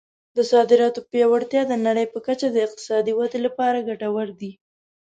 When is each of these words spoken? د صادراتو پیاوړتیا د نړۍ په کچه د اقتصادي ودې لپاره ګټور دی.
د 0.37 0.39
صادراتو 0.51 0.99
پیاوړتیا 1.11 1.61
د 1.67 1.73
نړۍ 1.85 2.05
په 2.13 2.19
کچه 2.27 2.47
د 2.51 2.57
اقتصادي 2.67 3.13
ودې 3.15 3.39
لپاره 3.47 3.85
ګټور 3.89 4.27
دی. 4.39 4.51